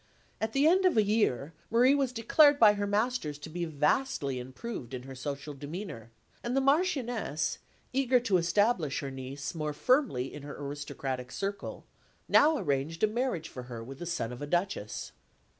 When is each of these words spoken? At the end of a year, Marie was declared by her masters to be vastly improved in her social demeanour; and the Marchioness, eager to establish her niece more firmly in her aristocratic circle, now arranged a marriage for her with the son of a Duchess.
At 0.41 0.53
the 0.53 0.65
end 0.65 0.83
of 0.85 0.97
a 0.97 1.03
year, 1.03 1.53
Marie 1.69 1.93
was 1.93 2.11
declared 2.11 2.57
by 2.57 2.73
her 2.73 2.87
masters 2.87 3.37
to 3.37 3.51
be 3.51 3.65
vastly 3.65 4.39
improved 4.39 4.95
in 4.95 5.03
her 5.03 5.13
social 5.13 5.53
demeanour; 5.53 6.09
and 6.43 6.57
the 6.57 6.59
Marchioness, 6.59 7.59
eager 7.93 8.19
to 8.21 8.37
establish 8.37 9.01
her 9.01 9.11
niece 9.11 9.53
more 9.53 9.73
firmly 9.73 10.33
in 10.33 10.41
her 10.41 10.57
aristocratic 10.57 11.31
circle, 11.31 11.85
now 12.27 12.57
arranged 12.57 13.03
a 13.03 13.07
marriage 13.07 13.47
for 13.47 13.61
her 13.69 13.83
with 13.83 13.99
the 13.99 14.07
son 14.07 14.31
of 14.31 14.41
a 14.41 14.47
Duchess. 14.47 15.11